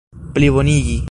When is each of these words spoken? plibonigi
plibonigi 0.33 0.99